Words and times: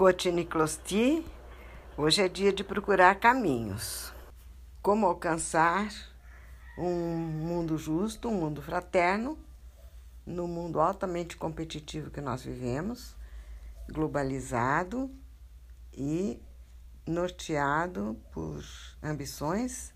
Cotiniclosti, 0.00 1.22
hoje 1.94 2.22
é 2.22 2.28
dia 2.28 2.54
de 2.54 2.64
procurar 2.64 3.20
caminhos. 3.20 4.10
Como 4.80 5.04
alcançar 5.04 5.92
um 6.78 7.16
mundo 7.18 7.76
justo, 7.76 8.26
um 8.30 8.40
mundo 8.40 8.62
fraterno, 8.62 9.38
no 10.24 10.48
mundo 10.48 10.80
altamente 10.80 11.36
competitivo 11.36 12.10
que 12.10 12.22
nós 12.22 12.42
vivemos, 12.42 13.14
globalizado 13.90 15.10
e 15.92 16.40
norteado 17.06 18.18
por 18.32 18.64
ambições 19.02 19.92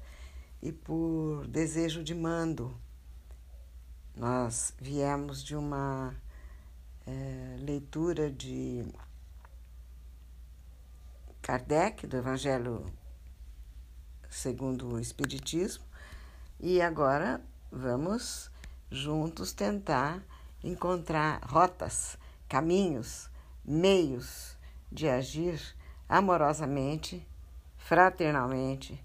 e 0.61 0.71
por 0.71 1.47
desejo 1.47 2.05
de 2.05 2.15
mando. 2.15 2.79
Nós 4.15 4.75
viemos 4.79 5.43
de 5.43 5.57
uma 5.57 6.15
é, 7.07 7.57
leitura 7.59 8.31
de 8.31 8.85
Kardec, 11.45 12.07
do 12.07 12.17
Evangelho 12.17 12.87
segundo 14.31 14.95
o 14.95 14.99
Espiritismo, 14.99 15.85
e 16.59 16.81
agora 16.81 17.39
vamos 17.71 18.51
juntos 18.91 19.53
tentar 19.53 20.23
encontrar 20.63 21.43
rotas, 21.45 22.17
caminhos, 22.49 23.29
meios 23.63 24.57
de 24.91 25.07
agir 25.07 25.61
amorosamente, 26.09 27.29
fraternalmente, 27.77 28.99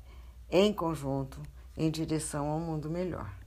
em 0.49 0.71
conjunto, 0.71 1.43
em 1.75 1.91
direção 1.91 2.49
a 2.49 2.55
um 2.55 2.61
mundo 2.61 2.89
melhor. 2.89 3.38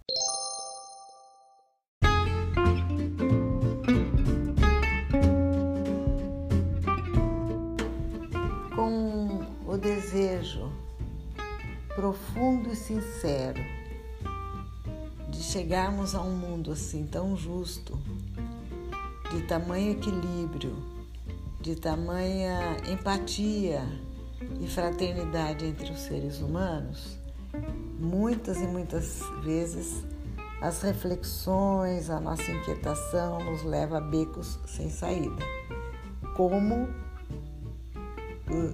Sincero 12.92 13.62
de 15.30 15.42
chegarmos 15.42 16.14
a 16.14 16.20
um 16.20 16.36
mundo 16.36 16.72
assim 16.72 17.06
tão 17.06 17.34
justo, 17.34 17.98
de 19.30 19.42
tamanho 19.44 19.92
equilíbrio, 19.92 20.76
de 21.60 21.74
tamanha 21.74 22.76
empatia 22.90 23.82
e 24.60 24.66
fraternidade 24.66 25.64
entre 25.64 25.90
os 25.90 26.00
seres 26.00 26.40
humanos, 26.40 27.16
muitas 27.98 28.58
e 28.58 28.66
muitas 28.66 29.22
vezes 29.42 30.04
as 30.60 30.82
reflexões, 30.82 32.10
a 32.10 32.20
nossa 32.20 32.50
inquietação 32.52 33.42
nos 33.42 33.62
leva 33.62 33.98
a 33.98 34.00
becos 34.00 34.58
sem 34.66 34.90
saída. 34.90 35.42
Como, 36.36 36.88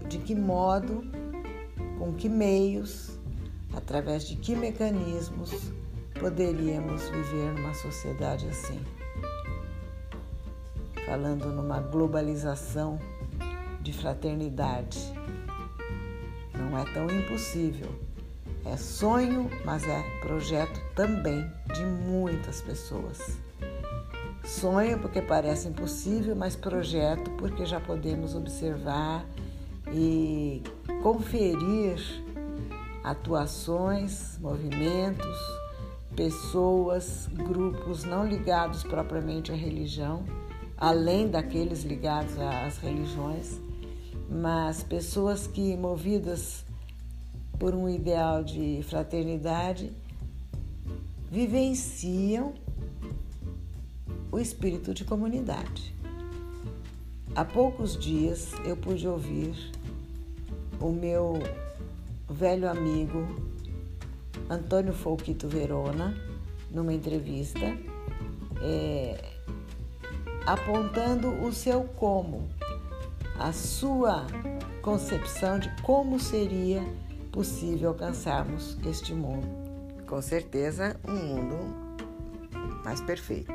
de 0.08 0.19
que 0.19 0.34
modo 0.34 1.05
com 1.98 2.12
que 2.12 2.28
meios, 2.28 3.17
através 3.74 4.27
de 4.27 4.36
que 4.36 4.55
mecanismos 4.55 5.72
poderíamos 6.19 7.08
viver 7.08 7.52
numa 7.52 7.74
sociedade 7.74 8.48
assim. 8.48 8.80
Falando 11.06 11.47
numa 11.52 11.80
globalização 11.80 12.98
de 13.80 13.92
fraternidade. 13.92 14.98
Não 16.55 16.77
é 16.77 16.84
tão 16.92 17.06
impossível. 17.06 17.89
É 18.64 18.77
sonho, 18.77 19.48
mas 19.64 19.84
é 19.84 20.02
projeto 20.20 20.80
também 20.94 21.50
de 21.74 21.84
muitas 21.84 22.61
pessoas. 22.61 23.39
Sonho 24.44 24.98
porque 24.98 25.22
parece 25.22 25.69
impossível, 25.69 26.34
mas 26.34 26.56
projeto 26.56 27.30
porque 27.33 27.64
já 27.64 27.80
podemos 27.80 28.34
observar 28.34 29.24
e 29.92 30.62
conferir 31.02 31.96
atuações, 33.11 34.39
movimentos, 34.39 35.39
pessoas, 36.14 37.27
grupos 37.33 38.05
não 38.05 38.27
ligados 38.27 38.83
propriamente 38.83 39.51
à 39.51 39.55
religião, 39.55 40.24
além 40.77 41.27
daqueles 41.27 41.85
ligados 41.85 42.39
às 42.39 42.77
religiões, 42.77 43.58
mas 44.29 44.83
pessoas 44.83 45.46
que, 45.46 45.74
movidas 45.74 46.67
por 47.58 47.74
um 47.74 47.89
ideal 47.89 48.45
de 48.45 48.83
fraternidade, 48.83 49.90
vivenciam 51.30 52.52
o 54.30 54.39
espírito 54.39 54.92
de 54.92 55.05
comunidade. 55.05 55.95
Há 57.35 57.45
poucos 57.45 57.96
dias 57.96 58.52
eu 58.67 58.77
pude 58.77 59.08
ouvir 59.08 59.73
o 60.79 60.90
meu 60.90 61.39
velho 62.28 62.68
amigo 62.68 63.27
Antônio 64.50 64.92
Folquito 64.92 65.48
Verona, 65.48 66.14
numa 66.70 66.92
entrevista, 66.92 67.77
é, 68.62 69.18
apontando 70.46 71.28
o 71.42 71.52
seu 71.52 71.84
como, 71.84 72.48
a 73.39 73.52
sua 73.52 74.27
concepção 74.83 75.58
de 75.58 75.70
como 75.83 76.18
seria 76.18 76.83
possível 77.33 77.90
alcançarmos 77.90 78.78
este 78.86 79.14
mundo. 79.14 79.46
Com 80.06 80.20
certeza, 80.22 80.98
um 81.06 81.14
mundo 81.14 81.56
mais 82.84 83.00
perfeito. 83.00 83.52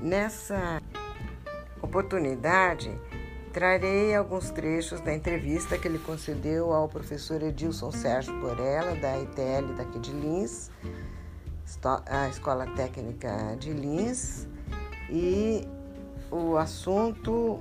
Nessa 0.00 0.80
oportunidade, 1.82 2.90
Trarei 3.54 4.16
alguns 4.16 4.50
trechos 4.50 5.00
da 5.00 5.14
entrevista 5.14 5.78
que 5.78 5.86
ele 5.86 6.00
concedeu 6.00 6.72
ao 6.72 6.88
professor 6.88 7.40
Edilson 7.40 7.92
Sérgio 7.92 8.34
Borella, 8.40 8.96
da 8.96 9.16
ITL 9.20 9.74
daqui 9.76 10.00
de 10.00 10.10
Lins, 10.10 10.72
a 12.06 12.28
Escola 12.28 12.66
Técnica 12.74 13.56
de 13.60 13.72
Lins, 13.72 14.48
e 15.08 15.68
o 16.32 16.56
assunto 16.56 17.60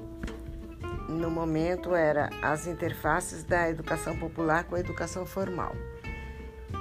no 1.07 1.29
momento 1.29 1.93
era 1.93 2.27
as 2.41 2.65
interfaces 2.65 3.43
da 3.43 3.69
educação 3.69 4.17
popular 4.17 4.63
com 4.63 4.73
a 4.73 4.79
educação 4.79 5.27
formal. 5.27 5.75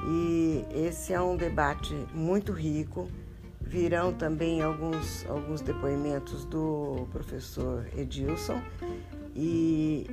E 0.08 0.64
esse 0.70 1.12
é 1.12 1.20
um 1.20 1.36
debate 1.36 1.92
muito 2.14 2.50
rico. 2.50 3.10
Virão 3.72 4.12
também 4.12 4.60
alguns, 4.60 5.24
alguns 5.30 5.62
depoimentos 5.62 6.44
do 6.44 7.08
professor 7.10 7.86
Edilson 7.96 8.60
e 9.34 10.06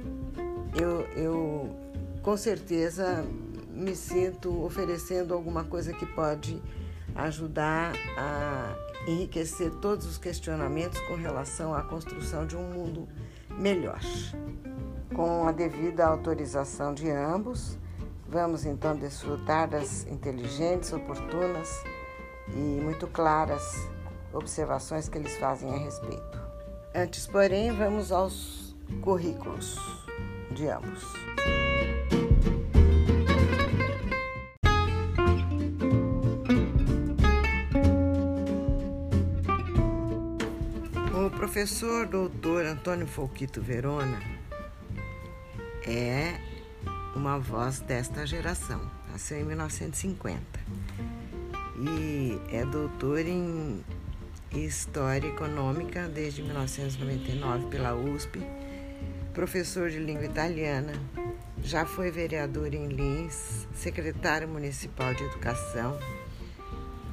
eu, 0.79 1.01
eu 1.17 1.75
com 2.21 2.37
certeza 2.37 3.21
me 3.69 3.93
sinto 3.97 4.63
oferecendo 4.63 5.33
alguma 5.33 5.65
coisa 5.65 5.91
que 5.91 6.05
pode 6.05 6.61
ajudar 7.13 7.91
a 8.17 8.73
enriquecer 9.05 9.71
todos 9.81 10.05
os 10.05 10.17
questionamentos 10.17 10.97
com 11.01 11.15
relação 11.15 11.73
à 11.73 11.81
construção 11.81 12.47
de 12.47 12.55
um 12.55 12.63
mundo 12.63 13.09
melhor. 13.57 13.99
Com 15.13 15.45
a 15.45 15.51
devida 15.51 16.05
autorização 16.05 16.93
de 16.93 17.09
ambos, 17.09 17.77
vamos 18.25 18.63
então 18.63 18.95
desfrutar 18.95 19.69
das 19.69 20.07
inteligentes, 20.07 20.93
oportunas 20.93 21.83
e 22.53 22.81
muito 22.81 23.07
claras 23.07 23.89
observações 24.33 25.09
que 25.09 25.17
eles 25.17 25.35
fazem 25.37 25.69
a 25.73 25.77
respeito. 25.77 26.39
Antes, 26.93 27.27
porém, 27.27 27.71
vamos 27.71 28.11
aos 28.11 28.75
currículos 29.01 29.77
de 30.51 30.67
ambos. 30.67 31.03
O 41.13 41.29
professor 41.31 42.07
doutor 42.07 42.65
Antônio 42.65 43.07
Folquito 43.07 43.61
Verona 43.61 44.19
é 45.85 46.39
uma 47.15 47.39
voz 47.39 47.79
desta 47.79 48.25
geração, 48.25 48.79
nasceu 49.11 49.39
em 49.39 49.43
1950 49.43 50.88
e 51.79 52.39
é 52.51 52.65
doutor 52.65 53.19
em 53.19 53.83
História 54.51 55.27
Econômica 55.27 56.07
desde 56.07 56.41
1999 56.41 57.67
pela 57.67 57.95
USP 57.95 58.39
professor 59.39 59.89
de 59.89 59.99
língua 59.99 60.25
italiana, 60.25 60.91
já 61.63 61.85
foi 61.85 62.11
vereador 62.11 62.73
em 62.73 62.87
Lins, 62.87 63.65
secretário 63.73 64.49
municipal 64.49 65.13
de 65.13 65.23
educação, 65.23 65.97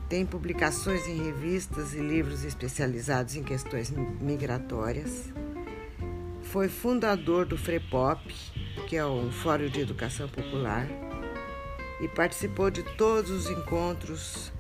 tem 0.09 0.27
publicações 0.27 1.07
em 1.07 1.23
revistas 1.23 1.95
e 1.95 1.99
livros 1.99 2.45
especializados 2.45 3.37
em 3.37 3.45
questões 3.45 3.93
migratórias. 4.21 5.33
Foi 6.43 6.69
fundador 6.69 7.47
do 7.47 7.57
FREPOP, 7.57 8.35
que 8.89 8.97
é 8.97 9.05
o 9.05 9.31
Fórum 9.31 9.69
de 9.69 9.81
Educação 9.81 10.29
Popular, 10.29 10.89
e 12.01 12.09
participou 12.09 12.73
de 12.73 12.83
todos 12.97 13.31
os 13.31 13.49
encontros 13.49 14.53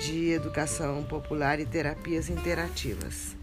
de 0.00 0.30
educação 0.30 1.04
popular 1.04 1.60
e 1.60 1.66
terapias 1.66 2.30
interativas. 2.30 3.36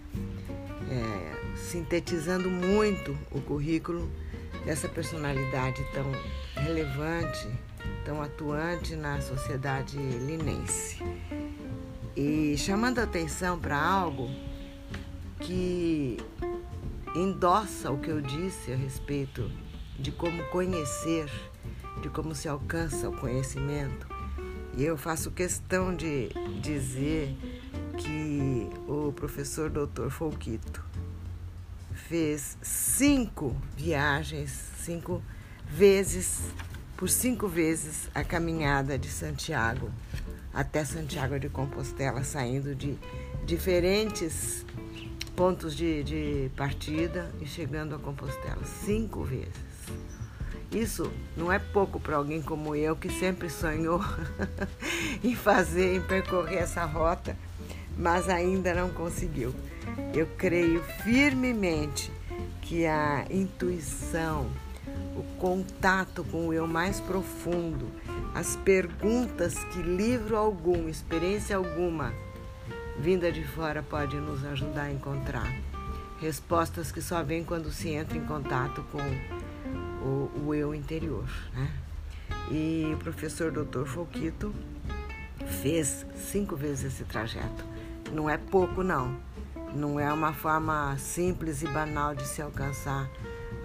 É, 0.89 1.55
sintetizando 1.55 2.49
muito 2.49 3.17
o 3.31 3.39
currículo 3.41 4.09
dessa 4.65 4.89
personalidade 4.89 5.85
tão 5.93 6.05
relevante, 6.55 7.47
tão 8.03 8.21
atuante 8.21 8.95
na 8.95 9.21
sociedade 9.21 9.97
linense. 9.97 11.01
E 12.15 12.57
chamando 12.57 12.99
atenção 12.99 13.59
para 13.59 13.79
algo 13.79 14.27
que 15.39 16.17
endossa 17.15 17.91
o 17.91 17.99
que 17.99 18.09
eu 18.09 18.19
disse 18.19 18.73
a 18.73 18.75
respeito 18.75 19.51
de 19.99 20.11
como 20.11 20.43
conhecer, 20.45 21.29
de 22.01 22.09
como 22.09 22.33
se 22.33 22.47
alcança 22.47 23.07
o 23.07 23.15
conhecimento. 23.15 24.16
E 24.77 24.85
eu 24.85 24.95
faço 24.95 25.31
questão 25.31 25.95
de 25.95 26.29
dizer 26.61 27.35
que 27.97 28.69
o 28.87 29.11
professor 29.11 29.71
Dr. 29.71 30.11
Folquito 30.11 30.85
fez 32.07 32.55
cinco 32.61 33.59
viagens, 33.75 34.51
cinco 34.77 35.23
vezes, 35.67 36.41
por 36.95 37.09
cinco 37.09 37.47
vezes 37.47 38.07
a 38.13 38.23
caminhada 38.23 38.99
de 38.99 39.09
Santiago 39.09 39.89
até 40.53 40.85
Santiago 40.85 41.39
de 41.39 41.49
Compostela, 41.49 42.23
saindo 42.23 42.75
de 42.75 42.95
diferentes 43.47 44.63
pontos 45.35 45.75
de, 45.75 46.03
de 46.03 46.51
partida 46.55 47.31
e 47.41 47.47
chegando 47.47 47.95
a 47.95 47.99
Compostela 47.99 48.63
cinco 48.85 49.23
vezes. 49.23 49.66
Isso 50.71 51.11
não 51.35 51.51
é 51.51 51.59
pouco 51.59 51.99
para 51.99 52.17
alguém 52.17 52.41
como 52.41 52.75
eu 52.75 52.95
que 52.95 53.09
sempre 53.09 53.49
sonhou 53.49 54.01
em 55.23 55.33
fazer, 55.33 55.95
em 55.95 56.01
percorrer 56.01 56.57
essa 56.57 56.83
rota, 56.83 57.37
mas 57.97 58.27
ainda 58.27 58.73
não 58.73 58.89
conseguiu. 58.89 59.53
Eu 60.13 60.27
creio 60.37 60.83
firmemente 61.03 62.11
que 62.61 62.85
a 62.85 63.25
intuição, 63.29 64.49
o 65.15 65.23
contato 65.39 66.23
com 66.25 66.47
o 66.47 66.53
eu 66.53 66.67
mais 66.67 66.99
profundo, 66.99 67.89
as 68.35 68.57
perguntas 68.57 69.63
que 69.65 69.81
livro 69.81 70.35
algum, 70.35 70.89
experiência 70.89 71.55
alguma, 71.55 72.13
vinda 72.99 73.31
de 73.31 73.43
fora 73.43 73.81
pode 73.81 74.17
nos 74.17 74.43
ajudar 74.43 74.83
a 74.83 74.91
encontrar. 74.91 75.49
Respostas 76.19 76.91
que 76.91 77.01
só 77.01 77.23
vêm 77.23 77.43
quando 77.43 77.71
se 77.71 77.89
entra 77.89 78.17
em 78.17 78.25
contato 78.25 78.83
com 78.91 78.99
o, 80.01 80.29
o 80.45 80.55
eu 80.55 80.73
interior. 80.73 81.27
Né? 81.53 81.71
E 82.51 82.91
o 82.93 82.97
professor 82.97 83.51
Dr. 83.51 83.85
Foquito 83.85 84.53
fez 85.61 86.05
cinco 86.15 86.55
vezes 86.55 86.93
esse 86.93 87.03
trajeto. 87.03 87.65
Não 88.11 88.29
é 88.29 88.37
pouco, 88.37 88.83
não. 88.83 89.17
Não 89.75 89.99
é 89.99 90.11
uma 90.11 90.33
forma 90.33 90.97
simples 90.97 91.61
e 91.61 91.67
banal 91.67 92.15
de 92.15 92.25
se 92.25 92.41
alcançar 92.41 93.09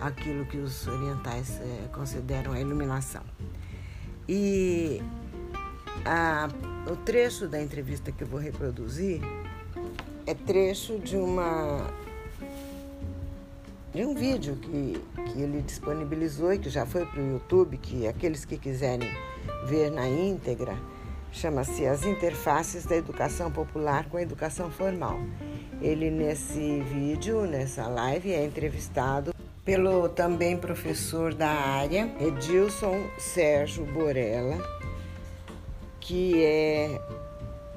aquilo 0.00 0.44
que 0.46 0.58
os 0.58 0.86
orientais 0.86 1.60
é, 1.60 1.88
consideram 1.92 2.52
a 2.52 2.60
iluminação. 2.60 3.22
E 4.28 5.00
a, 6.04 6.48
o 6.90 6.96
trecho 6.96 7.46
da 7.46 7.62
entrevista 7.62 8.10
que 8.10 8.22
eu 8.22 8.26
vou 8.26 8.40
reproduzir 8.40 9.20
é 10.26 10.34
trecho 10.34 10.98
de 10.98 11.16
uma 11.16 11.86
de 13.94 14.04
um 14.04 14.14
vídeo 14.14 14.56
que, 14.56 15.02
que 15.30 15.40
ele 15.40 15.60
disponibilizou 15.60 16.52
e 16.52 16.58
que 16.58 16.70
já 16.70 16.86
foi 16.86 17.04
para 17.04 17.20
o 17.20 17.32
YouTube, 17.32 17.76
que 17.76 18.06
aqueles 18.06 18.44
que 18.44 18.56
quiserem 18.56 19.10
ver 19.66 19.90
na 19.90 20.08
íntegra, 20.08 20.76
chama-se 21.30 21.86
As 21.86 22.04
Interfaces 22.04 22.86
da 22.86 22.96
Educação 22.96 23.50
Popular 23.50 24.08
com 24.08 24.16
a 24.16 24.22
Educação 24.22 24.70
Formal. 24.70 25.20
Ele, 25.80 26.10
nesse 26.10 26.80
vídeo, 26.80 27.42
nessa 27.42 27.86
live, 27.86 28.32
é 28.32 28.44
entrevistado 28.44 29.34
pelo 29.64 30.08
também 30.08 30.56
professor 30.56 31.34
da 31.34 31.50
área, 31.50 32.10
Edilson 32.20 33.06
Sérgio 33.18 33.84
Borella, 33.84 34.58
que 36.00 36.42
é 36.42 37.00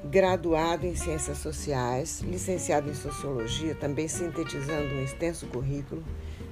graduado 0.06 0.86
em 0.86 0.94
Ciências 0.94 1.38
Sociais, 1.38 2.20
licenciado 2.20 2.90
em 2.90 2.94
Sociologia, 2.94 3.74
também 3.74 4.08
sintetizando 4.08 4.94
um 4.94 5.02
extenso 5.02 5.46
currículo. 5.46 6.02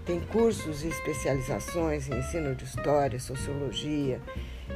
Tem 0.04 0.20
cursos 0.20 0.84
e 0.84 0.88
especializações 0.88 2.08
em 2.08 2.18
ensino 2.18 2.54
de 2.54 2.64
História, 2.64 3.18
Sociologia, 3.18 4.20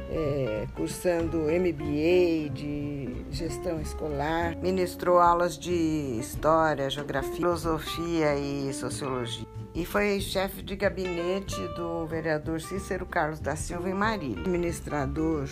é, 0.09 0.67
cursando 0.75 1.37
MBA 1.41 2.49
de 2.51 3.25
Gestão 3.29 3.79
Escolar. 3.79 4.57
Ministrou 4.57 5.19
aulas 5.19 5.57
de 5.57 6.17
História, 6.19 6.89
Geografia, 6.89 7.33
Filosofia 7.33 8.35
e 8.35 8.73
Sociologia. 8.73 9.45
E 9.75 9.85
foi 9.85 10.19
chefe 10.19 10.63
de 10.63 10.75
gabinete 10.75 11.55
do 11.75 12.07
vereador 12.07 12.59
Cícero 12.59 13.05
Carlos 13.05 13.39
da 13.39 13.55
Silva 13.55 13.89
em 13.89 13.93
Marília. 13.93 14.39
Administrador 14.39 15.47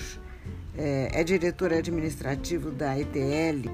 é, 0.78 1.10
é 1.22 1.24
diretor 1.24 1.74
administrativo 1.74 2.72
da 2.72 2.98
ETL, 2.98 3.70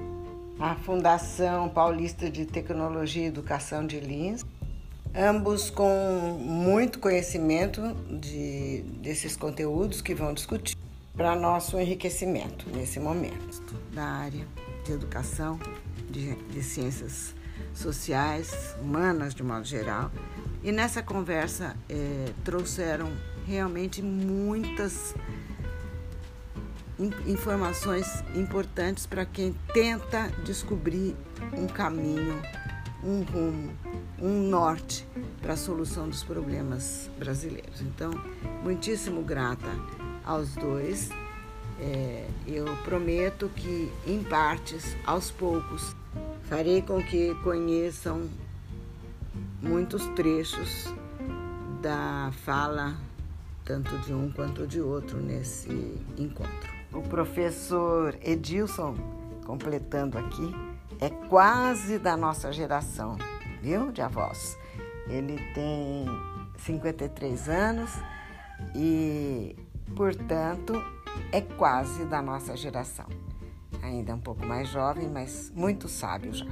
a 0.58 0.74
Fundação 0.76 1.68
Paulista 1.68 2.30
de 2.30 2.46
Tecnologia 2.46 3.24
e 3.24 3.26
Educação 3.26 3.86
de 3.86 4.00
Lins, 4.00 4.44
ambos 5.14 5.68
com 5.68 6.38
muito 6.40 6.98
conhecimento 6.98 7.94
de, 8.08 8.82
desses 9.02 9.36
conteúdos 9.36 10.00
que 10.00 10.14
vão 10.14 10.32
discutir 10.32 10.76
para 11.14 11.36
nosso 11.36 11.78
enriquecimento 11.78 12.68
nesse 12.70 12.98
momento 12.98 13.74
da 13.92 14.04
área 14.04 14.46
de 14.84 14.92
educação, 14.92 15.60
de, 16.10 16.34
de 16.34 16.62
ciências 16.62 17.34
sociais, 17.72 18.74
humanas 18.80 19.34
de 19.34 19.42
modo 19.42 19.64
geral. 19.64 20.10
E 20.62 20.72
nessa 20.72 21.02
conversa 21.02 21.76
é, 21.88 22.32
trouxeram 22.42 23.12
realmente 23.46 24.02
muitas 24.02 25.14
informações 27.26 28.22
importantes 28.34 29.06
para 29.06 29.24
quem 29.24 29.54
tenta 29.72 30.28
descobrir 30.44 31.16
um 31.56 31.66
caminho, 31.66 32.40
um 33.02 33.22
rumo, 33.22 33.72
um 34.20 34.48
norte 34.48 35.06
para 35.42 35.54
a 35.54 35.56
solução 35.56 36.08
dos 36.08 36.22
problemas 36.22 37.10
brasileiros. 37.18 37.80
Então, 37.80 38.10
muitíssimo 38.62 39.22
grata 39.22 39.68
aos 40.24 40.54
dois. 40.54 41.10
É, 41.80 42.28
eu 42.46 42.64
prometo 42.84 43.50
que, 43.54 43.92
em 44.06 44.22
partes, 44.22 44.96
aos 45.04 45.30
poucos, 45.30 45.94
farei 46.44 46.80
com 46.80 47.02
que 47.02 47.34
conheçam 47.42 48.28
muitos 49.60 50.06
trechos 50.14 50.94
da 51.82 52.30
fala 52.44 52.96
tanto 53.64 53.96
de 53.98 54.12
um 54.12 54.30
quanto 54.30 54.66
de 54.66 54.80
outro 54.80 55.18
nesse 55.18 55.70
encontro. 56.18 56.73
O 56.94 57.02
professor 57.02 58.16
Edilson, 58.22 58.94
completando 59.44 60.16
aqui, 60.16 60.54
é 61.00 61.10
quase 61.28 61.98
da 61.98 62.16
nossa 62.16 62.52
geração, 62.52 63.16
viu, 63.60 63.90
de 63.90 64.00
avós? 64.00 64.56
Ele 65.08 65.36
tem 65.52 66.06
53 66.58 67.48
anos 67.48 67.90
e, 68.74 69.56
portanto, 69.96 70.74
é 71.32 71.40
quase 71.40 72.04
da 72.04 72.22
nossa 72.22 72.56
geração. 72.56 73.06
Ainda 73.82 74.14
um 74.14 74.20
pouco 74.20 74.46
mais 74.46 74.68
jovem, 74.68 75.08
mas 75.08 75.52
muito 75.54 75.88
sábio 75.88 76.32
já. 76.32 76.46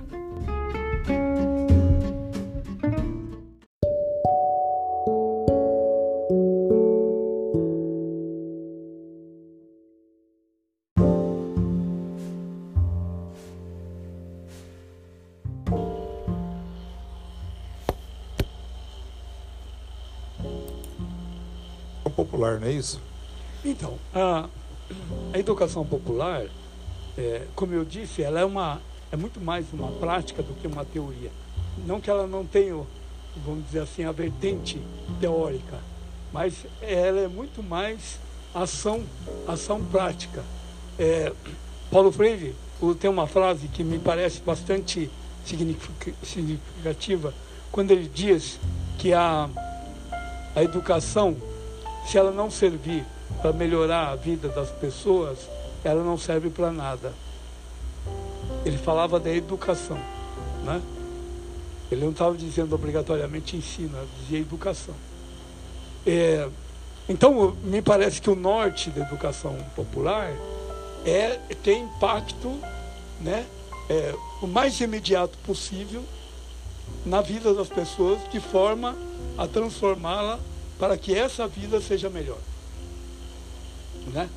Popular, 22.52 22.60
não 22.60 22.66
é 22.66 22.72
isso? 22.72 23.00
Então, 23.64 23.98
a, 24.14 24.48
a 25.32 25.38
educação 25.38 25.84
popular, 25.84 26.44
é, 27.16 27.46
como 27.54 27.72
eu 27.72 27.84
disse, 27.84 28.22
ela 28.22 28.40
é, 28.40 28.44
uma, 28.44 28.80
é 29.10 29.16
muito 29.16 29.40
mais 29.40 29.66
uma 29.72 29.88
prática 29.92 30.42
do 30.42 30.54
que 30.54 30.66
uma 30.66 30.84
teoria. 30.84 31.30
Não 31.86 32.00
que 32.00 32.10
ela 32.10 32.26
não 32.26 32.44
tenha, 32.44 32.74
vamos 33.44 33.64
dizer 33.66 33.80
assim, 33.80 34.04
a 34.04 34.12
vertente 34.12 34.80
teórica, 35.20 35.78
mas 36.32 36.66
ela 36.80 37.20
é 37.20 37.28
muito 37.28 37.62
mais 37.62 38.18
ação, 38.54 39.02
ação 39.46 39.82
prática. 39.84 40.42
É, 40.98 41.32
Paulo 41.90 42.10
Freire 42.12 42.54
tem 43.00 43.08
uma 43.08 43.26
frase 43.26 43.68
que 43.68 43.84
me 43.84 43.98
parece 43.98 44.40
bastante 44.40 45.10
significativa, 45.44 47.32
quando 47.70 47.90
ele 47.90 48.10
diz 48.12 48.58
que 48.98 49.12
a, 49.12 49.48
a 50.54 50.62
educação 50.62 51.36
se 52.06 52.18
ela 52.18 52.30
não 52.30 52.50
servir 52.50 53.04
para 53.40 53.52
melhorar 53.52 54.08
a 54.08 54.16
vida 54.16 54.48
das 54.48 54.70
pessoas, 54.70 55.38
ela 55.84 56.02
não 56.02 56.18
serve 56.18 56.50
para 56.50 56.70
nada. 56.70 57.12
Ele 58.64 58.78
falava 58.78 59.18
da 59.18 59.30
educação, 59.30 59.98
né? 60.64 60.80
Ele 61.90 62.04
não 62.04 62.12
estava 62.12 62.34
dizendo 62.36 62.74
obrigatoriamente 62.74 63.56
ensino, 63.56 63.98
dizia 64.20 64.40
educação. 64.40 64.94
É, 66.06 66.48
então, 67.08 67.56
me 67.62 67.82
parece 67.82 68.20
que 68.20 68.30
o 68.30 68.34
norte 68.34 68.90
da 68.90 69.02
educação 69.02 69.56
popular 69.74 70.32
é 71.04 71.38
ter 71.62 71.76
impacto 71.76 72.58
né, 73.20 73.44
é, 73.90 74.14
o 74.40 74.46
mais 74.46 74.80
imediato 74.80 75.36
possível 75.38 76.02
na 77.04 77.20
vida 77.20 77.52
das 77.52 77.68
pessoas, 77.68 78.20
de 78.30 78.40
forma 78.40 78.96
a 79.36 79.46
transformá-la 79.46 80.38
para 80.78 80.96
que 80.96 81.14
essa 81.14 81.46
vida 81.46 81.80
seja 81.80 82.10
melhor. 82.10 82.38
Né? 84.12 84.28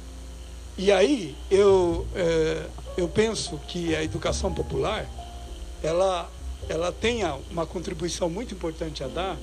E 0.77 0.91
aí 0.91 1.35
eu, 1.49 2.05
é, 2.15 2.67
eu 2.97 3.07
penso 3.07 3.57
que 3.67 3.95
a 3.95 4.03
educação 4.03 4.53
popular 4.53 5.09
ela, 5.81 6.29
ela 6.67 6.91
tenha 6.91 7.37
uma 7.49 7.65
contribuição 7.65 8.29
muito 8.29 8.53
importante 8.53 9.03
a 9.03 9.07
dar 9.07 9.37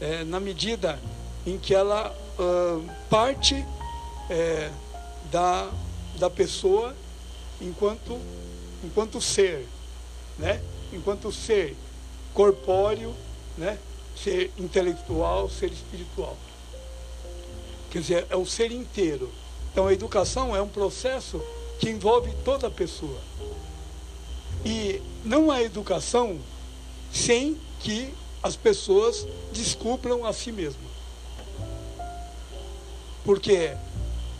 é, 0.00 0.24
na 0.24 0.40
medida 0.40 0.98
em 1.46 1.58
que 1.58 1.74
ela 1.74 2.14
uh, 2.38 2.90
parte 3.08 3.64
é, 4.28 4.70
da, 5.30 5.70
da 6.18 6.30
pessoa 6.30 6.94
enquanto, 7.60 8.18
enquanto 8.82 9.20
ser, 9.20 9.66
né? 10.38 10.60
enquanto 10.92 11.30
ser 11.32 11.76
corpóreo, 12.32 13.14
né? 13.56 13.78
Ser 14.22 14.52
intelectual, 14.58 15.48
ser 15.48 15.72
espiritual. 15.72 16.36
Quer 17.90 18.00
dizer, 18.00 18.26
é 18.30 18.36
o 18.36 18.46
ser 18.46 18.72
inteiro. 18.72 19.30
Então 19.72 19.86
a 19.86 19.92
educação 19.92 20.54
é 20.54 20.62
um 20.62 20.68
processo 20.68 21.40
que 21.78 21.90
envolve 21.90 22.32
toda 22.44 22.66
a 22.66 22.70
pessoa. 22.70 23.18
E 24.64 25.00
não 25.24 25.50
há 25.50 25.62
educação 25.62 26.38
sem 27.12 27.58
que 27.80 28.12
as 28.42 28.56
pessoas 28.56 29.26
descubram 29.52 30.24
a 30.24 30.32
si 30.32 30.52
mesmas. 30.52 30.90
Porque 33.24 33.74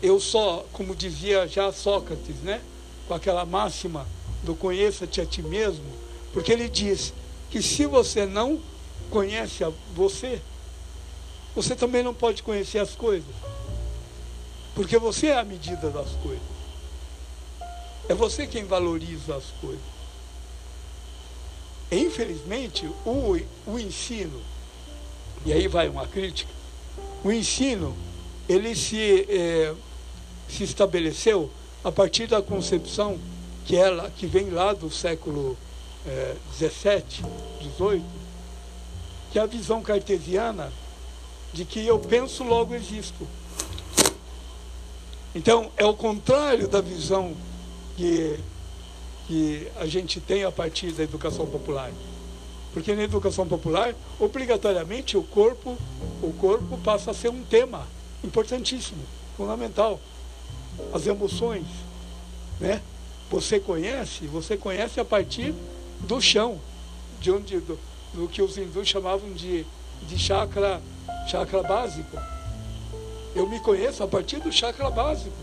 eu 0.01 0.19
só, 0.19 0.65
como 0.71 0.95
dizia 0.95 1.47
já 1.47 1.71
Sócrates, 1.71 2.35
né? 2.43 2.61
Com 3.07 3.13
aquela 3.13 3.45
máxima 3.45 4.07
do 4.43 4.55
conheça-te 4.55 5.19
a 5.19 5.25
ti 5.25 5.41
mesmo, 5.41 5.85
porque 6.31 6.51
ele 6.51 6.69
diz 6.69 7.13
que 7.49 7.61
se 7.61 7.85
você 7.85 8.25
não 8.25 8.59
conhece 9.09 9.63
você, 9.93 10.41
você 11.55 11.75
também 11.75 12.03
não 12.03 12.13
pode 12.13 12.43
conhecer 12.43 12.79
as 12.79 12.95
coisas. 12.95 13.33
Porque 14.73 14.97
você 14.97 15.27
é 15.27 15.39
a 15.39 15.43
medida 15.43 15.89
das 15.89 16.11
coisas. 16.21 16.55
É 18.09 18.13
você 18.13 18.45
quem 18.45 18.65
valoriza 18.65 19.35
as 19.35 19.45
coisas. 19.61 19.95
Infelizmente, 21.91 22.85
o, 23.05 23.39
o 23.65 23.79
ensino, 23.79 24.41
e 25.45 25.53
aí 25.53 25.67
vai 25.67 25.87
uma 25.87 26.07
crítica, 26.07 26.51
o 27.23 27.31
ensino, 27.31 27.95
ele 28.49 28.75
se, 28.75 29.25
é, 29.29 29.73
se 30.49 30.63
estabeleceu 30.63 31.49
a 31.83 31.91
partir 31.91 32.27
da 32.27 32.41
concepção 32.41 33.19
que 33.65 33.75
ela 33.75 34.11
que 34.11 34.27
vem 34.27 34.49
lá 34.49 34.73
do 34.73 34.91
século 34.91 35.57
é, 36.05 36.35
17, 36.59 37.23
18, 37.61 38.03
que 39.35 39.39
é 39.39 39.41
a 39.41 39.45
visão 39.45 39.81
cartesiana 39.81 40.71
de 41.51 41.65
que 41.65 41.85
eu 41.85 41.99
penso, 41.99 42.41
logo 42.41 42.73
existo. 42.73 43.27
Então, 45.35 45.69
é 45.75 45.83
o 45.83 45.93
contrário 45.93 46.69
da 46.69 46.79
visão 46.79 47.35
que, 47.97 48.39
que 49.27 49.67
a 49.75 49.85
gente 49.85 50.21
tem 50.21 50.45
a 50.45 50.51
partir 50.53 50.93
da 50.93 51.03
educação 51.03 51.45
popular. 51.45 51.91
Porque 52.71 52.95
na 52.95 53.03
educação 53.03 53.45
popular, 53.45 53.93
obrigatoriamente, 54.21 55.17
o 55.17 55.23
corpo, 55.23 55.77
o 56.23 56.31
corpo 56.39 56.77
passa 56.77 57.11
a 57.11 57.13
ser 57.13 57.27
um 57.27 57.43
tema 57.43 57.85
importantíssimo, 58.23 59.03
fundamental. 59.35 59.99
As 60.93 61.05
emoções, 61.07 61.67
né? 62.57 62.81
Você 63.29 63.59
conhece, 63.59 64.27
você 64.27 64.55
conhece 64.55 64.97
a 64.97 65.03
partir 65.03 65.53
do 65.99 66.21
chão, 66.21 66.57
de 67.19 67.31
onde, 67.31 67.59
do, 67.59 67.77
do 68.15 68.27
que 68.27 68.41
os 68.41 68.57
hindus 68.57 68.87
chamavam 68.87 69.31
de, 69.33 69.65
de 70.03 70.17
chakra, 70.17 70.81
chakra 71.27 71.61
básico 71.61 72.17
eu 73.35 73.45
me 73.45 73.59
conheço 73.59 74.01
a 74.01 74.07
partir 74.07 74.39
do 74.39 74.51
chakra 74.51 74.89
básico, 74.89 75.35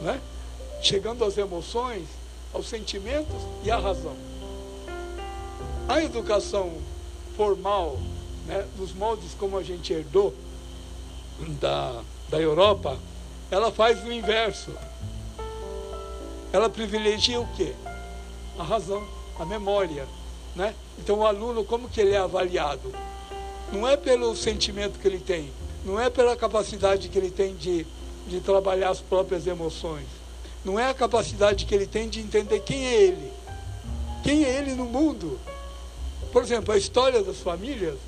né? 0.00 0.20
chegando 0.82 1.24
às 1.24 1.38
emoções, 1.38 2.08
aos 2.52 2.68
sentimentos 2.68 3.40
e 3.62 3.70
à 3.70 3.78
razão. 3.78 4.16
A 5.88 6.02
educação 6.02 6.72
formal, 7.36 7.96
né, 8.44 8.66
dos 8.76 8.92
moldes 8.92 9.32
como 9.38 9.56
a 9.56 9.62
gente 9.62 9.92
herdou 9.92 10.34
da, 11.60 12.02
da 12.28 12.40
Europa, 12.40 12.98
ela 13.52 13.70
faz 13.70 14.04
o 14.04 14.12
inverso. 14.12 14.72
Ela 16.52 16.68
privilegia 16.68 17.40
o 17.40 17.46
quê? 17.54 17.72
A 18.58 18.64
razão, 18.64 19.06
a 19.38 19.44
memória. 19.44 20.08
Né? 20.56 20.74
Então 20.98 21.18
o 21.18 21.26
aluno, 21.26 21.64
como 21.64 21.88
que 21.88 22.00
ele 22.00 22.12
é 22.12 22.18
avaliado? 22.18 22.90
Não 23.70 23.86
é 23.86 23.96
pelo 23.96 24.34
sentimento 24.34 24.98
que 24.98 25.06
ele 25.06 25.20
tem, 25.20 25.52
não 25.84 26.00
é 26.00 26.08
pela 26.08 26.34
capacidade 26.34 27.10
que 27.10 27.18
ele 27.18 27.30
tem 27.30 27.54
de, 27.54 27.86
de 28.26 28.40
trabalhar 28.40 28.88
as 28.88 29.00
próprias 29.00 29.46
emoções. 29.46 30.06
Não 30.64 30.80
é 30.80 30.88
a 30.88 30.94
capacidade 30.94 31.66
que 31.66 31.74
ele 31.74 31.86
tem 31.86 32.08
de 32.08 32.20
entender 32.20 32.60
quem 32.60 32.86
é 32.86 32.94
ele. 32.94 33.32
Quem 34.24 34.44
é 34.44 34.58
ele 34.58 34.74
no 34.74 34.86
mundo. 34.86 35.38
Por 36.32 36.42
exemplo, 36.42 36.72
a 36.72 36.78
história 36.78 37.22
das 37.22 37.38
famílias 37.38 37.98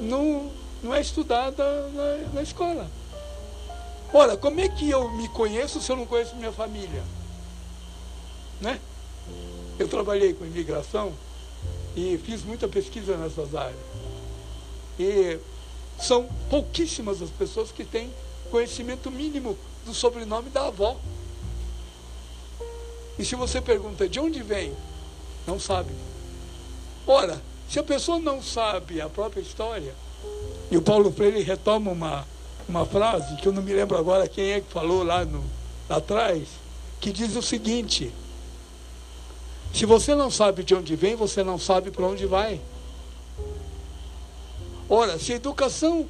não, 0.00 0.50
não 0.82 0.94
é 0.94 1.00
estudada 1.00 1.88
na, 1.88 2.34
na 2.34 2.42
escola. 2.42 2.90
Ora, 4.12 4.36
como 4.36 4.60
é 4.60 4.68
que 4.68 4.90
eu 4.90 5.10
me 5.12 5.28
conheço 5.28 5.80
se 5.80 5.90
eu 5.90 5.96
não 5.96 6.04
conheço 6.04 6.36
minha 6.36 6.52
família? 6.52 7.02
Né? 8.60 8.80
Eu 9.78 9.88
trabalhei 9.88 10.34
com 10.34 10.44
imigração 10.44 11.12
e 11.96 12.18
fiz 12.18 12.44
muita 12.44 12.68
pesquisa 12.68 13.16
nessas 13.16 13.54
áreas. 13.54 13.80
E 14.98 15.38
são 15.98 16.28
pouquíssimas 16.50 17.22
as 17.22 17.30
pessoas 17.30 17.72
que 17.72 17.84
têm 17.84 18.12
conhecimento 18.50 19.10
mínimo 19.10 19.58
do 19.84 19.94
sobrenome 19.94 20.50
da 20.50 20.66
avó. 20.66 20.96
E 23.18 23.24
se 23.24 23.34
você 23.34 23.62
pergunta 23.62 24.06
de 24.06 24.20
onde 24.20 24.42
vem, 24.42 24.74
não 25.46 25.58
sabe. 25.58 25.90
Ora, 27.06 27.40
se 27.68 27.78
a 27.78 27.82
pessoa 27.82 28.18
não 28.18 28.42
sabe 28.42 29.00
a 29.00 29.08
própria 29.08 29.40
história, 29.40 29.94
e 30.70 30.76
o 30.76 30.82
Paulo 30.82 31.10
Freire 31.10 31.42
retoma 31.42 31.90
uma, 31.90 32.26
uma 32.68 32.84
frase, 32.84 33.36
que 33.36 33.46
eu 33.46 33.52
não 33.52 33.62
me 33.62 33.72
lembro 33.72 33.96
agora 33.96 34.28
quem 34.28 34.52
é 34.52 34.60
que 34.60 34.70
falou 34.70 35.02
lá, 35.02 35.24
no, 35.24 35.42
lá 35.88 35.96
atrás, 35.96 36.46
que 37.00 37.10
diz 37.10 37.36
o 37.36 37.42
seguinte: 37.42 38.12
se 39.76 39.84
você 39.84 40.14
não 40.14 40.30
sabe 40.30 40.64
de 40.64 40.74
onde 40.74 40.96
vem, 40.96 41.14
você 41.14 41.44
não 41.44 41.58
sabe 41.58 41.90
para 41.90 42.06
onde 42.06 42.24
vai. 42.24 42.58
Ora, 44.88 45.18
se 45.18 45.34
a 45.34 45.36
educação 45.36 46.08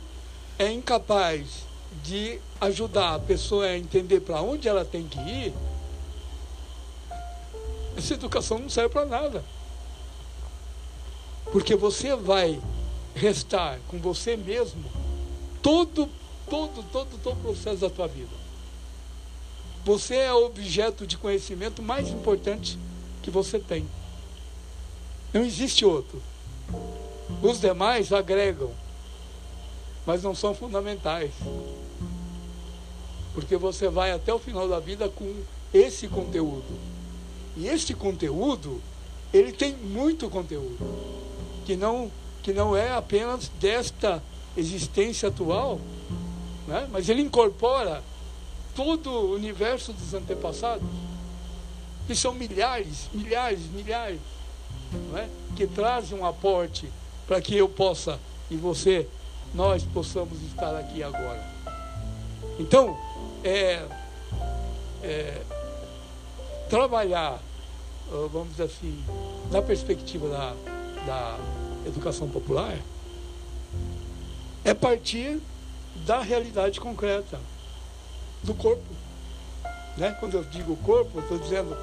é 0.57 0.71
incapaz 0.71 1.65
de 2.05 2.39
ajudar 2.61 3.17
a 3.17 3.19
pessoa 3.19 3.65
a 3.65 3.77
entender 3.77 4.21
para 4.21 4.41
onde 4.41 4.69
ela 4.69 4.85
tem 4.85 5.09
que 5.09 5.19
ir, 5.19 5.53
essa 7.97 8.15
educação 8.15 8.61
não 8.61 8.71
serve 8.71 8.91
para 8.91 9.05
nada. 9.05 9.45
Porque 11.51 11.75
você 11.75 12.15
vai 12.15 12.61
restar 13.17 13.81
com 13.89 13.99
você 13.99 14.37
mesmo 14.37 14.85
todo, 15.61 16.09
todo, 16.49 16.85
todo, 16.93 17.19
todo 17.21 17.37
o 17.37 17.43
processo 17.43 17.79
da 17.79 17.91
tua 17.91 18.07
vida. 18.07 18.31
Você 19.85 20.15
é 20.15 20.33
o 20.33 20.47
objeto 20.47 21.05
de 21.05 21.19
conhecimento 21.19 21.83
mais 21.83 22.09
importante 22.11 22.79
que 23.27 23.31
você 23.31 23.59
tem. 23.59 23.85
Não 25.35 25.45
existe 25.45 25.85
outro. 25.85 26.23
Os 27.43 27.61
demais 27.61 28.13
agregam, 28.13 28.71
mas 30.07 30.23
não 30.23 30.33
são 30.33 30.55
fundamentais. 30.55 31.33
Porque 33.35 33.57
você 33.57 33.89
vai 33.89 34.13
até 34.13 34.33
o 34.33 34.39
final 34.39 34.69
da 34.69 34.79
vida 34.79 35.09
com 35.09 35.43
esse 35.75 36.07
conteúdo. 36.07 36.79
E 37.57 37.67
este 37.67 37.95
conteúdo, 37.95 38.81
ele 39.35 39.51
tem 39.51 39.75
muito 39.75 40.31
conteúdo, 40.31 40.79
que 41.65 41.75
não, 41.75 42.09
que 42.45 42.53
não 42.53 42.77
é 42.77 42.93
apenas 42.93 43.51
desta 43.59 44.23
existência 44.57 45.31
atual, 45.31 45.81
né? 46.69 46.87
mas 46.93 47.09
ele 47.09 47.23
incorpora 47.23 48.05
todo 48.77 49.11
o 49.11 49.35
universo 49.35 49.93
dos 49.93 50.15
antepassados, 50.15 50.87
que 52.07 52.15
são 52.15 52.33
milhares, 52.33 53.09
milhares, 53.13 53.61
milhares, 53.73 54.21
é? 55.17 55.29
que 55.57 55.67
trazem 55.67 56.19
um 56.19 56.25
aporte 56.25 56.89
para 57.27 57.41
que 57.41 57.57
eu 57.57 57.69
possa 57.69 58.19
e 58.51 58.57
você, 58.57 59.09
nós 59.53 59.83
possamos 59.83 60.41
estar 60.43 60.77
aqui 60.77 61.03
agora. 61.03 61.45
Então, 62.59 62.97
é, 63.43 63.85
é 65.03 65.43
trabalhar, 66.69 67.41
vamos 68.31 68.51
dizer 68.51 68.65
assim, 68.65 69.05
na 69.51 69.61
perspectiva 69.61 70.29
da, 70.29 70.55
da, 71.05 71.39
educação 71.87 72.29
popular 72.29 72.77
é 74.65 74.75
partir 74.75 75.41
da 76.05 76.21
realidade 76.21 76.81
concreta, 76.81 77.39
do 78.43 78.53
corpo. 78.55 78.83
Né? 79.97 80.11
Quando 80.19 80.35
eu 80.35 80.45
digo 80.45 80.77
corpo, 80.79 81.21
estou 81.21 81.39
dizendo 81.39 81.77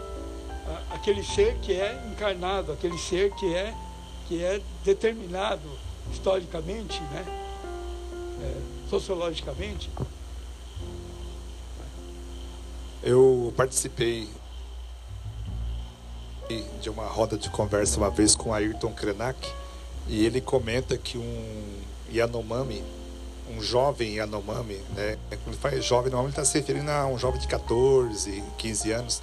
aquele 0.91 1.23
ser 1.23 1.57
que 1.59 1.73
é 1.73 2.01
encarnado, 2.11 2.71
aquele 2.71 2.97
ser 2.97 3.31
que 3.35 3.53
é, 3.53 3.73
que 4.27 4.43
é 4.43 4.61
determinado 4.83 5.69
historicamente, 6.11 7.01
né? 7.03 7.25
É, 8.41 8.89
sociologicamente. 8.89 9.89
Eu 13.01 13.53
participei 13.57 14.29
de 16.81 16.89
uma 16.89 17.05
roda 17.07 17.37
de 17.37 17.49
conversa 17.49 17.97
uma 17.97 18.09
vez 18.09 18.35
com 18.35 18.53
Ayrton 18.53 18.93
Krenak 18.93 19.49
e 20.07 20.25
ele 20.25 20.41
comenta 20.41 20.97
que 20.97 21.17
um 21.17 21.79
Yanomami, 22.11 22.83
um 23.49 23.61
jovem 23.61 24.15
Yanomami, 24.15 24.79
né? 24.95 25.17
Quando 25.43 25.57
fala 25.57 25.79
jovem, 25.81 26.11
normalmente 26.11 26.33
está 26.33 26.45
se 26.45 26.57
referindo 26.57 26.89
a 26.89 27.05
um 27.07 27.17
jovem 27.17 27.39
de 27.39 27.47
14, 27.47 28.43
15 28.57 28.91
anos. 28.91 29.21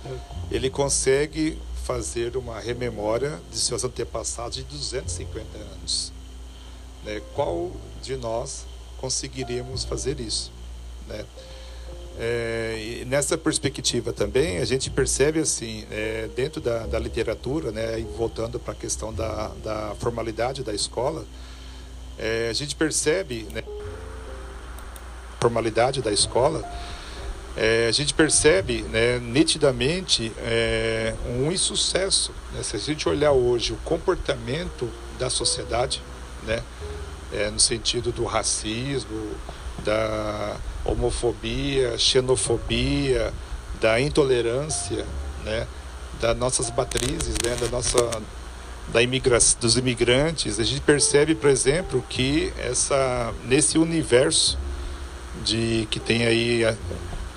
Ele 0.50 0.70
consegue 0.70 1.58
fazer 1.84 2.36
uma 2.36 2.60
rememória 2.60 3.40
de 3.50 3.58
seus 3.58 3.82
antepassados 3.84 4.56
de 4.56 4.62
250 4.64 5.58
anos. 5.58 6.12
Né? 7.04 7.20
Qual 7.34 7.72
de 8.02 8.16
nós 8.16 8.64
conseguiríamos 8.98 9.84
fazer 9.84 10.20
isso? 10.20 10.52
Né? 11.08 11.24
É, 12.18 13.02
nessa 13.06 13.38
perspectiva 13.38 14.12
também, 14.12 14.58
a 14.58 14.64
gente 14.64 14.90
percebe 14.90 15.40
assim, 15.40 15.86
é, 15.90 16.28
dentro 16.36 16.60
da, 16.60 16.86
da, 16.86 16.98
literatura, 16.98 17.72
né, 17.72 17.98
e 17.98 18.02
voltando 18.02 18.60
para 18.60 18.72
a 18.72 18.76
questão 18.76 19.12
da, 19.12 19.48
da, 19.64 19.94
formalidade 19.98 20.62
da 20.62 20.74
escola, 20.74 21.24
é, 22.18 22.48
a 22.50 22.52
gente 22.52 22.76
percebe, 22.76 23.46
né, 23.52 23.62
formalidade 25.40 26.02
da 26.02 26.12
escola, 26.12 26.62
é, 27.56 27.87
a 27.88 27.92
gente 27.92 28.14
percebe 28.14 28.82
né, 28.82 29.18
nitidamente 29.18 30.32
é, 30.38 31.14
um 31.26 31.50
insucesso. 31.50 32.32
Né, 32.52 32.62
se 32.62 32.76
a 32.76 32.78
gente 32.78 33.09
olhar 33.09 33.32
hoje 33.32 33.73
o 33.73 33.76
comportamento 33.85 34.88
da 35.18 35.28
sociedade, 35.28 36.02
né, 36.47 36.62
é, 37.32 37.50
no 37.50 37.59
sentido 37.59 38.12
do 38.12 38.25
racismo, 38.25 39.32
da 39.85 40.56
homofobia, 40.85 41.99
xenofobia, 41.99 43.32
da 43.80 44.00
intolerância, 44.00 45.04
né, 45.44 45.66
das 46.20 46.37
nossas 46.37 46.70
matrizes, 46.70 47.35
né, 47.44 47.56
da 47.61 47.68
nossa 47.68 47.99
da 48.92 49.00
imigra 49.00 49.38
dos 49.61 49.76
imigrantes, 49.76 50.59
a 50.59 50.64
gente 50.64 50.80
percebe, 50.80 51.37
por 51.37 51.49
exemplo, 51.49 52.04
que 52.09 52.52
essa 52.59 53.32
nesse 53.44 53.78
universo 53.78 54.59
de 55.44 55.87
que 55.90 55.99
tem 55.99 56.25
aí 56.25 56.62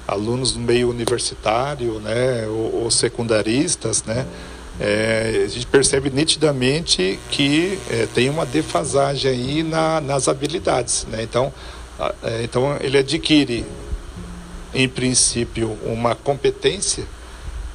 alunos 0.08 0.52
do 0.54 0.60
meio 0.60 0.90
universitário, 0.90 2.00
né, 2.00 2.46
ou, 2.48 2.84
ou 2.84 2.92
secundaristas, 2.92 4.04
né, 4.04 4.26
é, 4.80 5.44
a 5.46 5.48
gente 5.48 5.68
percebe 5.68 6.10
nitidamente 6.10 7.20
que 7.30 7.78
é, 7.92 8.08
tem 8.08 8.30
uma 8.30 8.46
defasagem 8.46 9.32
aí 9.32 9.64
na, 9.64 10.02
nas 10.02 10.28
habilidades, 10.28 11.06
né? 11.10 11.22
Então, 11.22 11.54
é, 12.24 12.42
então 12.44 12.76
ele 12.82 12.98
adquire, 12.98 13.66
em 14.74 14.90
princípio, 14.90 15.78
uma 15.86 16.16
competência 16.16 17.06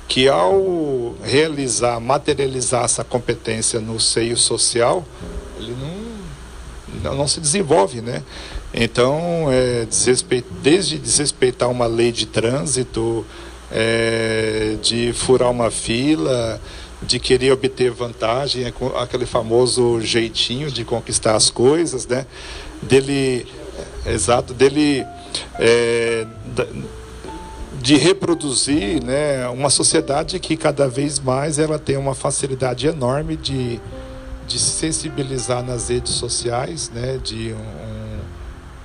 que 0.08 0.28
ao 0.28 1.14
realizar, 1.23 2.00
materializar 2.00 2.85
essa 2.85 3.04
competência 3.04 3.78
no 3.78 4.00
seio 4.00 4.37
social, 4.37 5.04
ele 5.58 5.76
não, 7.04 7.14
não, 7.14 7.28
se 7.28 7.40
desenvolve, 7.40 8.00
né? 8.00 8.25
Então, 8.72 9.46
é, 9.50 9.87
desde 10.62 10.98
desrespeitar 10.98 11.70
uma 11.70 11.87
lei 11.87 12.12
de 12.12 12.26
trânsito, 12.26 13.25
é, 13.73 14.76
de 14.82 15.12
furar 15.12 15.50
uma 15.50 15.71
fila, 15.71 16.60
de 17.02 17.19
querer 17.19 17.52
obter 17.52 17.90
vantagem, 17.90 18.64
é 18.64 18.73
aquele 19.00 19.26
famoso 19.26 20.00
jeitinho 20.00 20.71
de 20.71 20.84
conquistar 20.84 21.34
as 21.36 21.50
coisas, 21.50 22.06
né? 22.06 22.26
Dele 22.82 23.47
exato, 24.06 24.54
dele 24.54 25.04
é, 25.58 26.26
de 27.80 27.97
reproduzir 27.97 29.02
né, 29.02 29.49
uma 29.49 29.71
sociedade 29.71 30.38
que 30.38 30.56
cada 30.56 30.88
vez 30.88 31.19
mais 31.19 31.58
ela 31.58 31.78
tem 31.78 31.97
uma 31.97 32.14
facilidade 32.14 32.86
enorme 32.86 33.36
de, 33.36 33.80
de 34.47 34.58
se 34.58 34.71
sensibilizar 34.71 35.62
nas 35.62 35.88
redes 35.88 36.12
sociais, 36.14 36.90
né, 36.90 37.19
de 37.23 37.52
um, 37.52 37.98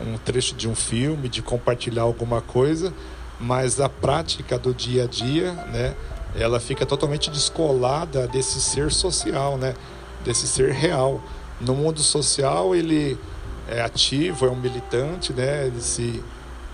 um 0.05 0.17
trecho 0.17 0.55
de 0.55 0.67
um 0.67 0.75
filme, 0.75 1.29
de 1.29 1.41
compartilhar 1.41 2.03
alguma 2.03 2.41
coisa, 2.41 2.93
mas 3.39 3.79
a 3.79 3.89
prática 3.89 4.57
do 4.57 4.73
dia 4.73 5.03
a 5.03 5.07
dia, 5.07 5.51
né, 5.51 5.95
ela 6.35 6.59
fica 6.59 6.85
totalmente 6.85 7.29
descolada 7.29 8.27
desse 8.27 8.59
ser 8.59 8.91
social, 8.91 9.57
né, 9.57 9.73
desse 10.23 10.47
ser 10.47 10.71
real. 10.71 11.21
No 11.59 11.73
mundo 11.75 12.01
social 12.01 12.75
ele 12.75 13.17
é 13.67 13.81
ativo, 13.81 14.45
é 14.45 14.49
um 14.49 14.55
militante, 14.55 15.31
né? 15.31 15.67
Ele 15.67 15.81
se 15.81 16.23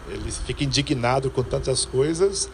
ele 0.07 0.31
fica 0.31 0.63
indignado 0.63 1.29
com 1.29 1.43
tantas 1.43 1.85
coisas, 1.85 2.49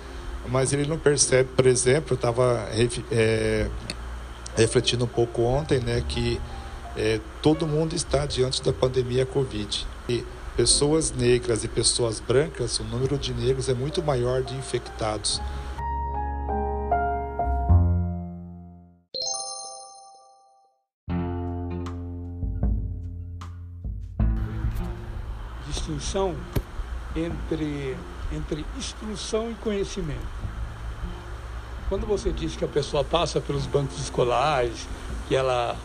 mas 0.49 0.73
ele 0.73 0.85
não 0.85 0.97
percebe, 0.97 1.49
por 1.55 1.65
exemplo, 1.65 2.13
eu 2.13 2.15
estava 2.15 2.67
é, 3.11 3.67
refletindo 4.57 5.05
um 5.05 5.07
pouco 5.07 5.41
ontem, 5.41 5.79
né, 5.79 6.03
que 6.07 6.39
é, 6.97 7.19
todo 7.41 7.65
mundo 7.65 7.95
está 7.95 8.25
diante 8.25 8.61
da 8.61 8.73
pandemia 8.73 9.25
Covid. 9.25 9.88
E 10.09 10.23
pessoas 10.56 11.12
negras 11.12 11.63
e 11.65 11.68
pessoas 11.68 12.20
brancas, 12.20 12.80
o 12.80 12.84
número 12.84 13.18
de 13.18 13.34
negros 13.34 13.68
é 13.68 13.74
muito 13.74 14.02
maior 14.02 14.41
de 14.41 14.56
infectados. 14.56 15.41
distinção 25.68 26.36
entre, 27.15 27.96
entre 28.32 28.65
instrução 28.78 29.52
e 29.52 29.56
conhecimento. 29.56 30.20
Quando 31.89 32.08
você 32.08 32.32
diz 32.32 32.56
que 32.56 32.65
a 32.65 32.68
pessoa 32.68 33.04
passa 33.04 33.39
pelos 33.39 33.68
bancos 33.68 34.00
escolares, 34.00 34.88
que 35.28 35.36
ela, 35.36 35.78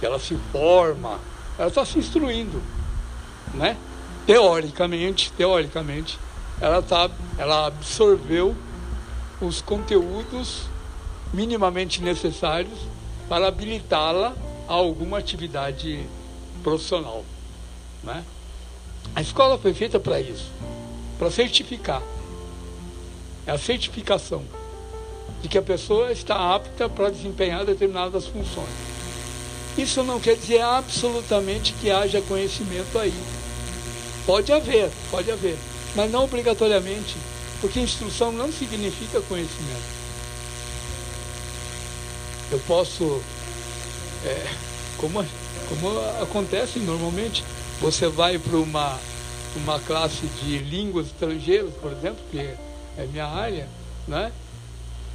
que 0.00 0.06
ela 0.06 0.18
se 0.18 0.36
forma, 0.50 1.20
ela 1.56 1.68
está 1.68 1.84
se 1.84 1.98
instruindo, 1.98 2.60
né? 3.52 3.76
Teoricamente, 4.26 5.32
teoricamente, 5.32 6.18
ela, 6.60 6.80
tá, 6.80 7.10
ela 7.36 7.66
absorveu 7.66 8.56
os 9.40 9.60
conteúdos 9.60 10.62
minimamente 11.32 12.02
necessários 12.02 12.78
para 13.28 13.48
habilitá-la 13.48 14.34
a 14.68 14.72
alguma 14.72 15.18
atividade 15.18 16.06
profissional, 16.62 17.24
né? 18.02 18.24
A 19.14 19.20
escola 19.20 19.58
foi 19.58 19.74
feita 19.74 20.00
para 20.00 20.20
isso, 20.20 20.50
para 21.18 21.30
certificar. 21.30 22.02
É 23.46 23.52
a 23.52 23.58
certificação 23.58 24.42
de 25.42 25.48
que 25.48 25.58
a 25.58 25.62
pessoa 25.62 26.10
está 26.10 26.54
apta 26.54 26.88
para 26.88 27.10
desempenhar 27.10 27.64
determinadas 27.64 28.26
funções. 28.26 28.70
Isso 29.76 30.02
não 30.02 30.18
quer 30.18 30.36
dizer 30.36 30.62
absolutamente 30.62 31.74
que 31.74 31.90
haja 31.90 32.22
conhecimento 32.22 32.98
aí. 32.98 33.12
Pode 34.26 34.52
haver, 34.52 34.90
pode 35.10 35.30
haver, 35.30 35.56
mas 35.94 36.10
não 36.10 36.24
obrigatoriamente, 36.24 37.16
porque 37.60 37.80
instrução 37.80 38.32
não 38.32 38.50
significa 38.50 39.20
conhecimento. 39.22 39.94
Eu 42.50 42.58
posso, 42.60 43.20
é, 44.24 44.46
como, 44.96 45.24
como 45.68 45.98
acontece 46.22 46.78
normalmente, 46.78 47.44
você 47.80 48.08
vai 48.08 48.38
para 48.38 48.56
uma, 48.56 48.98
uma 49.56 49.78
classe 49.80 50.26
de 50.42 50.58
línguas 50.58 51.06
estrangeiras, 51.06 51.72
por 51.74 51.92
exemplo, 51.92 52.22
que 52.30 52.38
é 52.38 53.06
minha 53.10 53.26
área, 53.26 53.68
né? 54.06 54.32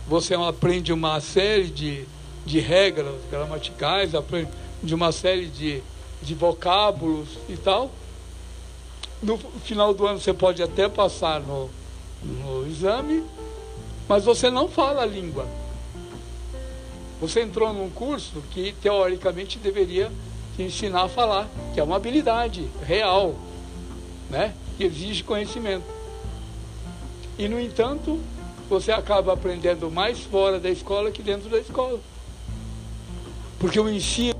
você 0.10 0.34
aprende 0.34 0.91
uma 0.91 1.22
série 1.22 1.67
de, 1.67 2.04
de 2.43 2.60
regras 2.60 3.13
gramaticais, 3.30 4.15
aprende 4.15 4.50
de 4.82 4.95
uma 4.95 5.12
série 5.12 5.45
de, 5.45 5.84
de 6.19 6.34
vocábulos 6.34 7.30
e 7.48 7.56
tal. 7.56 7.91
No 9.21 9.38
final 9.38 9.93
do 9.93 10.08
ano 10.08 10.19
você 10.19 10.34
pode 10.34 10.63
até 10.63 10.88
passar 10.88 11.41
no, 11.41 11.69
no 12.23 12.67
exame, 12.67 13.23
mas 14.08 14.23
você 14.23 14.49
não 14.49 14.67
fala 14.67 15.03
a 15.03 15.05
língua. 15.05 15.47
Você 17.19 17.41
entrou 17.41 17.73
num 17.73 17.89
curso 17.89 18.41
que 18.51 18.73
teoricamente 18.82 19.60
deveria 19.60 20.12
ensinar 20.58 21.03
a 21.03 21.10
falar, 21.10 21.49
que 21.73 21.79
é 21.79 21.84
uma 21.84 21.97
habilidade 21.97 22.67
real, 22.82 23.36
né? 24.29 24.53
que 24.77 24.86
exige 24.86 25.23
conhecimento. 25.23 25.86
E, 27.38 27.47
no 27.47 27.60
entanto, 27.60 28.19
você 28.69 28.91
acaba 28.91 29.34
aprendendo 29.34 29.91
mais 29.91 30.19
fora 30.19 30.60
da 30.60 30.69
escola 30.69 31.12
que 31.12 31.21
dentro 31.21 31.49
da 31.49 31.60
escola. 31.60 31.99
Porque 33.60 33.79
o 33.79 33.89
ensino 33.89 34.36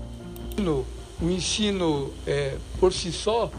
o 1.22 1.30
ensino 1.30 2.14
é, 2.26 2.58
por 2.80 2.94
si 2.94 3.12
só, 3.12 3.52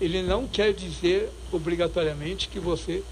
ele 0.00 0.22
não 0.22 0.46
quer 0.46 0.72
dizer 0.72 1.30
obrigatoriamente 1.52 2.48
que 2.48 2.58
você 2.58 3.02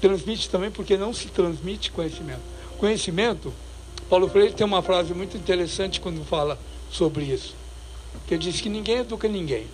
transmite 0.00 0.48
também, 0.48 0.70
porque 0.70 0.96
não 0.96 1.12
se 1.12 1.28
transmite 1.28 1.90
conhecimento. 1.90 2.42
Conhecimento, 2.78 3.52
Paulo 4.08 4.28
Freire 4.28 4.52
tem 4.52 4.66
uma 4.66 4.82
frase 4.82 5.14
muito 5.14 5.36
interessante 5.36 6.00
quando 6.00 6.24
fala 6.24 6.58
sobre 6.90 7.24
isso, 7.24 7.54
que 8.26 8.36
diz 8.36 8.60
que 8.60 8.68
ninguém 8.68 8.98
educa 8.98 9.26
ninguém, 9.26 9.66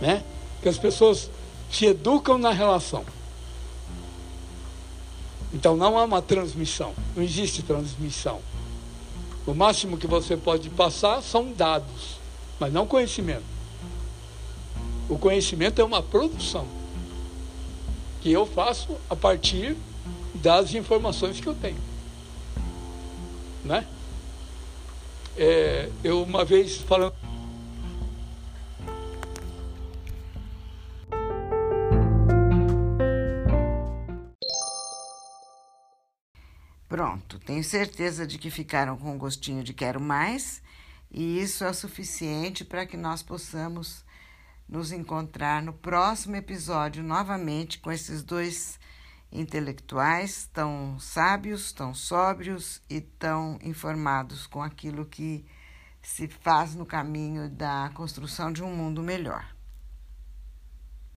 né? 0.00 0.22
Que 0.60 0.68
as 0.68 0.76
pessoas 0.76 1.30
se 1.70 1.86
educam 1.86 2.36
na 2.36 2.50
relação. 2.50 3.04
Então 5.52 5.76
não 5.76 5.96
há 5.96 6.04
uma 6.04 6.20
transmissão, 6.20 6.92
não 7.14 7.22
existe 7.22 7.62
transmissão. 7.62 8.40
O 9.46 9.54
máximo 9.54 9.96
que 9.96 10.06
você 10.06 10.36
pode 10.36 10.68
passar 10.70 11.22
são 11.22 11.52
dados, 11.52 12.18
mas 12.58 12.72
não 12.72 12.86
conhecimento. 12.86 13.53
O 15.08 15.18
conhecimento 15.18 15.80
é 15.80 15.84
uma 15.84 16.02
produção 16.02 16.66
que 18.20 18.32
eu 18.32 18.46
faço 18.46 18.96
a 19.08 19.14
partir 19.14 19.76
das 20.34 20.74
informações 20.74 21.40
que 21.40 21.46
eu 21.46 21.54
tenho. 21.54 21.80
Né? 23.62 23.86
É, 25.36 25.90
eu 26.02 26.22
uma 26.22 26.44
vez 26.44 26.78
falando 26.78 27.14
Pronto, 36.88 37.40
tenho 37.40 37.64
certeza 37.64 38.24
de 38.24 38.38
que 38.38 38.50
ficaram 38.50 38.96
com 38.96 39.12
um 39.12 39.18
gostinho 39.18 39.64
de 39.64 39.74
quero 39.74 40.00
mais, 40.00 40.62
e 41.10 41.40
isso 41.40 41.64
é 41.64 41.70
o 41.70 41.74
suficiente 41.74 42.64
para 42.64 42.86
que 42.86 42.96
nós 42.96 43.20
possamos 43.20 44.04
nos 44.68 44.92
encontrar 44.92 45.62
no 45.62 45.72
próximo 45.72 46.36
episódio 46.36 47.02
novamente 47.02 47.78
com 47.78 47.92
esses 47.92 48.22
dois 48.22 48.78
intelectuais 49.30 50.48
tão 50.52 50.98
sábios, 50.98 51.72
tão 51.72 51.92
sóbrios 51.94 52.80
e 52.88 53.00
tão 53.00 53.58
informados 53.62 54.46
com 54.46 54.62
aquilo 54.62 55.04
que 55.04 55.44
se 56.00 56.28
faz 56.28 56.74
no 56.74 56.86
caminho 56.86 57.48
da 57.48 57.90
construção 57.94 58.52
de 58.52 58.62
um 58.62 58.74
mundo 58.74 59.02
melhor. 59.02 59.53